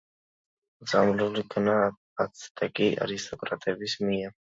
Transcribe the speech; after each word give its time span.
მოწამლულ 0.85 1.35
იქნა 1.41 1.75
აცტეკი 2.25 2.87
არისტოკრატების 3.07 3.95
მიერ. 4.09 4.35